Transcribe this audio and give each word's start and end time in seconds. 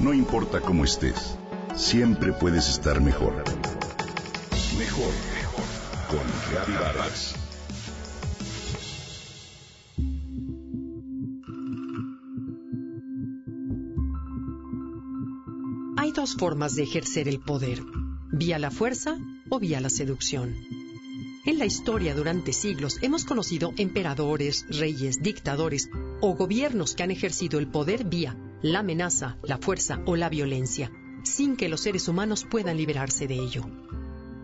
No 0.00 0.14
importa 0.14 0.62
cómo 0.62 0.86
estés, 0.86 1.36
siempre 1.76 2.32
puedes 2.32 2.70
estar 2.70 3.02
mejor. 3.02 3.44
Mejor, 4.78 5.12
mejor. 5.34 5.64
Con 6.08 6.20
Reavivadas. 6.50 7.34
Hay 15.98 16.12
dos 16.12 16.34
formas 16.34 16.76
de 16.76 16.84
ejercer 16.84 17.28
el 17.28 17.38
poder, 17.38 17.82
vía 18.32 18.58
la 18.58 18.70
fuerza 18.70 19.18
o 19.50 19.58
vía 19.58 19.82
la 19.82 19.90
seducción. 19.90 20.56
En 21.44 21.58
la 21.58 21.66
historia 21.66 22.14
durante 22.14 22.54
siglos 22.54 22.96
hemos 23.02 23.26
conocido 23.26 23.74
emperadores, 23.76 24.64
reyes, 24.70 25.22
dictadores 25.22 25.90
o 26.22 26.34
gobiernos 26.34 26.94
que 26.94 27.02
han 27.02 27.10
ejercido 27.10 27.58
el 27.58 27.68
poder 27.68 28.04
vía 28.04 28.34
la 28.62 28.80
amenaza, 28.80 29.38
la 29.42 29.58
fuerza 29.58 30.02
o 30.06 30.16
la 30.16 30.28
violencia, 30.28 30.90
sin 31.22 31.56
que 31.56 31.68
los 31.68 31.80
seres 31.80 32.08
humanos 32.08 32.46
puedan 32.48 32.76
liberarse 32.76 33.26
de 33.26 33.34
ello. 33.34 33.64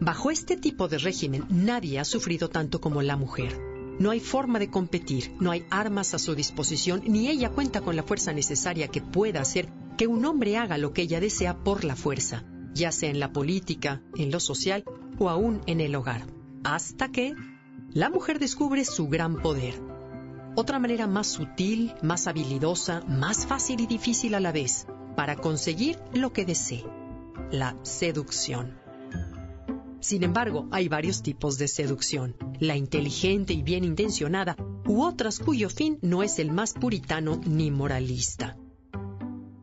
Bajo 0.00 0.30
este 0.30 0.56
tipo 0.56 0.88
de 0.88 0.98
régimen 0.98 1.44
nadie 1.50 1.98
ha 1.98 2.04
sufrido 2.04 2.48
tanto 2.48 2.80
como 2.80 3.02
la 3.02 3.16
mujer. 3.16 3.60
No 3.98 4.10
hay 4.10 4.20
forma 4.20 4.58
de 4.58 4.70
competir, 4.70 5.32
no 5.40 5.50
hay 5.50 5.66
armas 5.68 6.14
a 6.14 6.18
su 6.18 6.34
disposición, 6.34 7.02
ni 7.06 7.28
ella 7.28 7.50
cuenta 7.50 7.82
con 7.82 7.96
la 7.96 8.02
fuerza 8.02 8.32
necesaria 8.32 8.88
que 8.88 9.02
pueda 9.02 9.42
hacer 9.42 9.68
que 9.98 10.06
un 10.06 10.24
hombre 10.24 10.56
haga 10.56 10.78
lo 10.78 10.94
que 10.94 11.02
ella 11.02 11.20
desea 11.20 11.58
por 11.58 11.84
la 11.84 11.96
fuerza, 11.96 12.44
ya 12.72 12.92
sea 12.92 13.10
en 13.10 13.20
la 13.20 13.32
política, 13.32 14.02
en 14.16 14.30
lo 14.30 14.40
social 14.40 14.84
o 15.18 15.28
aún 15.28 15.60
en 15.66 15.82
el 15.82 15.94
hogar. 15.94 16.26
Hasta 16.64 17.10
que 17.10 17.34
la 17.92 18.08
mujer 18.08 18.38
descubre 18.38 18.86
su 18.86 19.08
gran 19.08 19.42
poder, 19.42 19.74
otra 20.60 20.78
manera 20.78 21.06
más 21.06 21.26
sutil, 21.26 21.94
más 22.02 22.26
habilidosa, 22.26 23.02
más 23.08 23.46
fácil 23.46 23.80
y 23.80 23.86
difícil 23.86 24.34
a 24.34 24.40
la 24.40 24.52
vez 24.52 24.86
para 25.16 25.36
conseguir 25.36 25.98
lo 26.12 26.34
que 26.34 26.44
desee, 26.44 26.84
la 27.50 27.78
seducción. 27.82 28.78
Sin 30.00 30.22
embargo, 30.22 30.68
hay 30.70 30.88
varios 30.88 31.22
tipos 31.22 31.56
de 31.56 31.66
seducción, 31.66 32.36
la 32.58 32.76
inteligente 32.76 33.54
y 33.54 33.62
bien 33.62 33.84
intencionada, 33.84 34.56
u 34.86 35.02
otras 35.02 35.38
cuyo 35.38 35.70
fin 35.70 35.98
no 36.02 36.22
es 36.22 36.38
el 36.38 36.52
más 36.52 36.74
puritano 36.74 37.40
ni 37.46 37.70
moralista. 37.70 38.58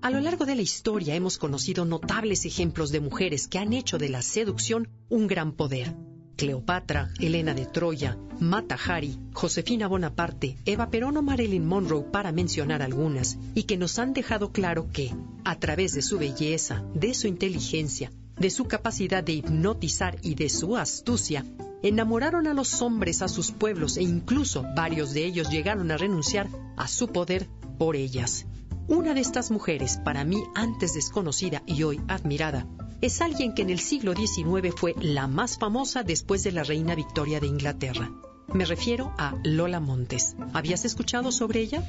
A 0.02 0.10
lo 0.10 0.20
largo 0.20 0.46
de 0.46 0.56
la 0.56 0.62
historia 0.64 1.14
hemos 1.14 1.38
conocido 1.38 1.86
notables 1.86 2.46
ejemplos 2.46 2.92
de 2.92 3.02
mujeres 3.02 3.48
que 3.48 3.60
han 3.60 3.74
hecho 3.74 4.00
de 4.00 4.10
la 4.10 4.24
seducción 4.24 4.90
un 5.10 5.28
gran 5.28 5.52
poder. 5.52 5.96
Cleopatra, 6.38 7.10
Elena 7.20 7.54
de 7.54 7.66
Troya, 7.66 8.18
Mata 8.40 8.78
Hari, 8.78 9.18
Josefina 9.34 9.88
Bonaparte, 9.88 10.58
Eva 10.66 10.90
Perón 10.90 11.18
o 11.18 11.22
Marilyn 11.22 11.66
Monroe, 11.66 12.04
para 12.04 12.32
mencionar 12.32 12.82
algunas, 12.82 13.38
y 13.56 13.64
que 13.64 13.76
nos 13.76 13.98
han 14.00 14.14
dejado 14.14 14.52
claro 14.52 14.90
que, 14.94 15.14
a 15.44 15.60
través 15.60 15.94
de 15.94 16.02
su 16.02 16.20
belleza, 16.20 16.84
de 16.94 17.14
su 17.16 17.28
inteligencia, 17.28 18.12
de 18.38 18.50
su 18.52 18.66
capacidad 18.66 19.24
de 19.24 19.34
hipnotizar 19.34 20.20
y 20.22 20.36
de 20.36 20.50
su 20.50 20.78
astucia, 20.78 21.44
enamoraron 21.82 22.48
a 22.48 22.54
los 22.54 22.82
hombres 22.82 23.22
a 23.22 23.28
sus 23.28 23.52
pueblos 23.52 23.98
e 23.98 24.04
incluso 24.04 24.64
varios 24.76 25.14
de 25.14 25.26
ellos 25.26 25.50
llegaron 25.50 25.92
a 25.92 25.98
renunciar 25.98 26.48
a 26.76 26.88
su 26.88 27.08
poder 27.08 27.48
por 27.78 27.96
ellas. 27.96 28.46
Una 28.88 29.14
de 29.14 29.22
estas 29.22 29.52
mujeres, 29.52 29.98
para 29.98 30.24
mí 30.24 30.44
antes 30.56 30.94
desconocida 30.94 31.62
y 31.66 31.84
hoy 31.84 32.00
admirada, 32.08 32.68
es 33.02 33.22
alguien 33.22 33.54
que 33.54 33.62
en 33.62 33.70
el 33.70 33.80
siglo 33.80 34.14
XIX 34.16 34.74
fue 34.76 34.96
la 35.00 35.28
más 35.28 35.58
famosa 35.58 36.04
después 36.04 36.44
de 36.44 36.52
la 36.52 36.64
reina 36.64 36.96
Victoria 36.96 37.40
de 37.40 37.48
Inglaterra. 37.48 38.12
Me 38.54 38.66
refiero 38.66 39.14
a 39.18 39.36
Lola 39.44 39.80
Montes. 39.80 40.36
¿Habías 40.54 40.86
escuchado 40.86 41.32
sobre 41.32 41.60
ella? 41.60 41.84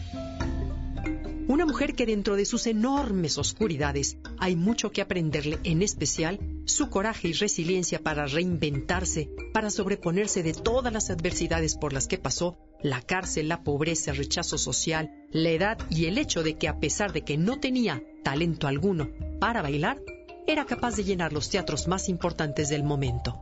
Una 1.46 1.64
mujer 1.64 1.94
que 1.94 2.04
dentro 2.04 2.36
de 2.36 2.44
sus 2.44 2.66
enormes 2.66 3.38
oscuridades 3.38 4.18
hay 4.38 4.54
mucho 4.54 4.92
que 4.92 5.00
aprenderle, 5.00 5.58
en 5.64 5.80
especial 5.80 6.38
su 6.66 6.90
coraje 6.90 7.28
y 7.28 7.32
resiliencia 7.32 8.00
para 8.02 8.26
reinventarse, 8.26 9.30
para 9.54 9.70
sobreponerse 9.70 10.42
de 10.42 10.52
todas 10.52 10.92
las 10.92 11.08
adversidades 11.08 11.74
por 11.74 11.94
las 11.94 12.06
que 12.06 12.18
pasó, 12.18 12.58
la 12.82 13.00
cárcel, 13.00 13.48
la 13.48 13.62
pobreza, 13.62 14.10
el 14.10 14.18
rechazo 14.18 14.58
social, 14.58 15.10
la 15.30 15.48
edad 15.48 15.78
y 15.88 16.04
el 16.04 16.18
hecho 16.18 16.42
de 16.42 16.58
que 16.58 16.68
a 16.68 16.80
pesar 16.80 17.14
de 17.14 17.22
que 17.22 17.38
no 17.38 17.58
tenía 17.58 18.02
talento 18.22 18.66
alguno 18.66 19.08
para 19.40 19.62
bailar, 19.62 20.02
era 20.48 20.64
capaz 20.64 20.96
de 20.96 21.04
llenar 21.04 21.34
los 21.34 21.50
teatros 21.50 21.88
más 21.88 22.08
importantes 22.08 22.70
del 22.70 22.82
momento. 22.82 23.38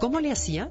¿Cómo 0.00 0.18
le 0.18 0.32
hacía? 0.32 0.70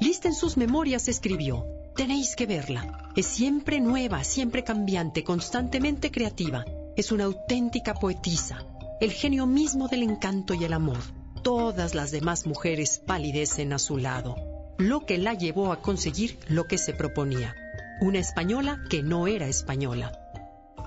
Lista 0.00 0.28
en 0.28 0.34
sus 0.34 0.56
memorias 0.56 1.08
escribió, 1.08 1.66
tenéis 1.96 2.36
que 2.36 2.46
verla. 2.46 3.10
Es 3.16 3.26
siempre 3.26 3.80
nueva, 3.80 4.22
siempre 4.22 4.62
cambiante, 4.62 5.24
constantemente 5.24 6.12
creativa. 6.12 6.64
Es 6.96 7.10
una 7.10 7.24
auténtica 7.24 7.94
poetisa, 7.94 8.64
el 9.00 9.10
genio 9.10 9.46
mismo 9.46 9.88
del 9.88 10.04
encanto 10.04 10.54
y 10.54 10.62
el 10.62 10.72
amor. 10.72 11.00
Todas 11.42 11.96
las 11.96 12.12
demás 12.12 12.46
mujeres 12.46 13.02
palidecen 13.04 13.72
a 13.72 13.80
su 13.80 13.98
lado, 13.98 14.36
lo 14.78 15.06
que 15.06 15.18
la 15.18 15.34
llevó 15.34 15.72
a 15.72 15.82
conseguir 15.82 16.38
lo 16.48 16.68
que 16.68 16.78
se 16.78 16.94
proponía. 16.94 17.56
Una 18.00 18.20
española 18.20 18.80
que 18.88 19.02
no 19.02 19.26
era 19.26 19.48
española, 19.48 20.29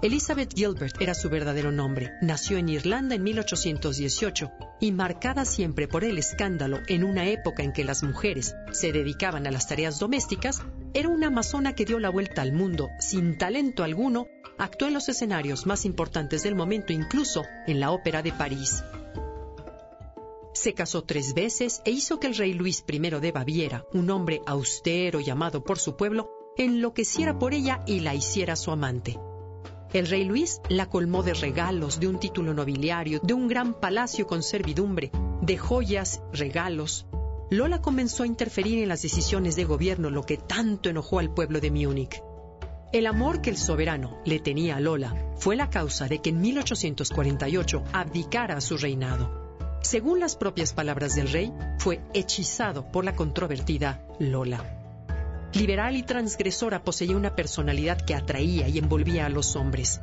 Elizabeth 0.04 0.54
Gilbert 0.54 1.02
era 1.02 1.14
su 1.14 1.30
verdadero 1.30 1.72
nombre. 1.72 2.12
Nació 2.22 2.58
en 2.58 2.68
Irlanda 2.68 3.16
en 3.16 3.24
1818 3.24 4.52
y 4.82 4.92
marcada 4.92 5.46
siempre 5.46 5.88
por 5.88 6.04
el 6.04 6.18
escándalo 6.18 6.82
en 6.90 7.06
una 7.06 7.26
época 7.30 7.64
en 7.64 7.72
que 7.72 7.86
las 7.86 8.04
mujeres 8.04 8.54
se 8.74 8.92
dedicaban 8.92 9.48
a 9.48 9.52
las 9.52 9.70
tareas 9.70 10.00
domésticas, 10.00 10.62
era 10.94 11.08
una 11.08 11.28
amazona 11.28 11.74
que 11.74 11.86
dio 11.86 12.00
la 12.00 12.10
vuelta 12.10 12.42
al 12.42 12.52
mundo 12.52 12.90
sin 13.00 13.38
talento 13.38 13.86
alguno, 13.86 14.28
actuó 14.58 14.90
en 14.90 14.94
los 14.94 15.08
escenarios 15.08 15.66
más 15.66 15.86
importantes 15.86 16.44
del 16.44 16.56
momento, 16.56 16.92
incluso 16.92 17.46
en 17.66 17.80
la 17.80 17.92
Ópera 17.92 18.22
de 18.22 18.34
París. 18.34 18.84
Se 20.54 20.74
casó 20.74 21.04
tres 21.04 21.34
veces 21.34 21.82
e 21.86 21.92
hizo 21.92 22.20
que 22.20 22.28
el 22.28 22.36
rey 22.36 22.52
Luis 22.52 22.84
I 22.90 23.00
de 23.00 23.32
Baviera, 23.32 23.86
un 23.94 24.10
hombre 24.10 24.42
austero 24.48 25.22
y 25.22 25.30
amado 25.30 25.64
por 25.64 25.80
su 25.80 25.96
pueblo, 25.96 26.30
enloqueciera 26.58 27.40
por 27.40 27.54
ella 27.54 27.86
y 27.88 28.02
la 28.02 28.14
hiciera 28.14 28.58
su 28.58 28.70
amante. 28.70 29.18
El 29.94 30.08
rey 30.08 30.24
Luis 30.24 30.60
la 30.70 30.90
colmó 30.90 31.22
de 31.22 31.36
regalos, 31.36 32.00
de 32.00 32.08
un 32.08 32.20
título 32.20 32.56
nobiliario, 32.56 33.20
de 33.22 33.36
un 33.36 33.48
gran 33.48 33.76
palacio 33.76 34.26
con 34.26 34.42
servidumbre, 34.42 35.12
de 35.42 35.56
joyas, 35.60 36.20
regalos. 36.34 37.06
Lola 37.52 37.80
comenzó 37.80 38.24
a 38.24 38.28
interferir 38.28 38.82
en 38.82 38.90
las 38.90 39.04
decisiones 39.04 39.56
de 39.56 39.66
gobierno, 39.66 40.10
lo 40.10 40.26
que 40.26 40.38
tanto 40.38 40.90
enojó 40.90 41.20
al 41.20 41.32
pueblo 41.32 41.60
de 41.60 41.70
Múnich. 41.70 42.24
El 42.92 43.06
amor 43.06 43.42
que 43.42 43.52
el 43.52 43.58
soberano 43.58 44.18
le 44.26 44.40
tenía 44.40 44.78
a 44.78 44.80
Lola 44.80 45.32
fue 45.38 45.56
la 45.56 45.70
causa 45.70 46.08
de 46.08 46.24
que 46.24 46.32
en 46.32 46.42
1848 46.42 47.84
abdicara 47.94 48.58
a 48.58 48.62
su 48.62 48.78
reinado. 48.78 49.60
Según 49.82 50.20
las 50.20 50.36
propias 50.36 50.74
palabras 50.74 51.14
del 51.14 51.32
rey, 51.32 51.54
fue 51.78 52.02
hechizado 52.16 52.92
por 52.92 53.06
la 53.06 53.16
controvertida 53.16 54.08
Lola. 54.18 54.83
Liberal 55.54 55.96
y 55.96 56.02
transgresora 56.02 56.84
poseía 56.84 57.16
una 57.16 57.36
personalidad 57.36 58.02
que 58.02 58.16
atraía 58.16 58.68
y 58.68 58.80
envolvía 58.80 59.28
a 59.28 59.30
los 59.30 59.56
hombres. 59.56 60.02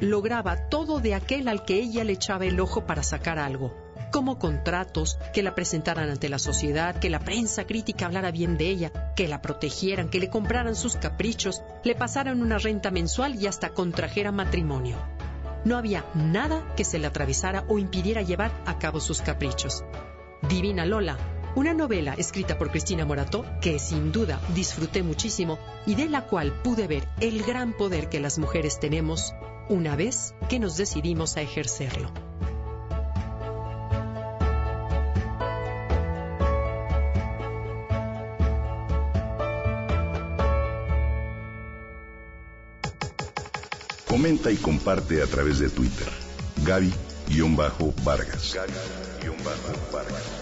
Lograba 0.00 0.68
todo 0.68 1.00
de 1.00 1.14
aquel 1.14 1.48
al 1.48 1.64
que 1.64 1.76
ella 1.76 2.04
le 2.04 2.12
echaba 2.12 2.44
el 2.44 2.60
ojo 2.60 2.84
para 2.84 3.02
sacar 3.02 3.38
algo, 3.38 3.74
como 4.10 4.38
contratos, 4.38 5.18
que 5.32 5.42
la 5.42 5.54
presentaran 5.54 6.10
ante 6.10 6.28
la 6.28 6.38
sociedad, 6.38 6.96
que 6.96 7.08
la 7.08 7.20
prensa 7.20 7.64
crítica 7.64 8.04
hablara 8.04 8.30
bien 8.30 8.58
de 8.58 8.68
ella, 8.68 9.14
que 9.16 9.28
la 9.28 9.40
protegieran, 9.40 10.10
que 10.10 10.20
le 10.20 10.28
compraran 10.28 10.76
sus 10.76 10.96
caprichos, 10.96 11.62
le 11.84 11.94
pasaran 11.94 12.42
una 12.42 12.58
renta 12.58 12.90
mensual 12.90 13.36
y 13.36 13.46
hasta 13.46 13.70
contrajera 13.70 14.30
matrimonio. 14.30 14.98
No 15.64 15.78
había 15.78 16.04
nada 16.14 16.74
que 16.76 16.84
se 16.84 16.98
le 16.98 17.06
atravesara 17.06 17.64
o 17.68 17.78
impidiera 17.78 18.20
llevar 18.20 18.52
a 18.66 18.78
cabo 18.78 19.00
sus 19.00 19.22
caprichos. 19.22 19.82
Divina 20.48 20.84
Lola 20.84 21.16
una 21.54 21.74
novela 21.74 22.14
escrita 22.14 22.56
por 22.56 22.70
Cristina 22.70 23.04
Morató 23.04 23.44
que 23.60 23.78
sin 23.78 24.10
duda 24.12 24.40
disfruté 24.54 25.02
muchísimo 25.02 25.58
y 25.86 25.94
de 25.94 26.08
la 26.08 26.26
cual 26.26 26.52
pude 26.62 26.86
ver 26.86 27.06
el 27.20 27.42
gran 27.42 27.74
poder 27.74 28.08
que 28.08 28.20
las 28.20 28.38
mujeres 28.38 28.80
tenemos 28.80 29.34
una 29.68 29.94
vez 29.96 30.34
que 30.48 30.58
nos 30.58 30.76
decidimos 30.76 31.36
a 31.36 31.42
ejercerlo. 31.42 32.10
Comenta 44.08 44.50
y 44.50 44.56
comparte 44.56 45.22
a 45.22 45.26
través 45.26 45.58
de 45.58 45.68
Twitter. 45.70 46.06
Gaby-Vargas. 46.64 48.54
Gaby-Vargas. 48.54 50.41